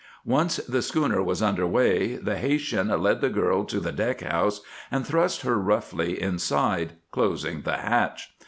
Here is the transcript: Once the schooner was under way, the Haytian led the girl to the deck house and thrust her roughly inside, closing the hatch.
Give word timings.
Once 0.25 0.57
the 0.57 0.81
schooner 0.81 1.21
was 1.21 1.43
under 1.43 1.67
way, 1.67 2.15
the 2.15 2.35
Haytian 2.35 2.87
led 2.87 3.21
the 3.21 3.29
girl 3.29 3.63
to 3.65 3.79
the 3.79 3.91
deck 3.91 4.21
house 4.21 4.61
and 4.89 5.05
thrust 5.05 5.43
her 5.43 5.59
roughly 5.59 6.19
inside, 6.19 6.93
closing 7.11 7.61
the 7.61 7.77
hatch. 7.77 8.33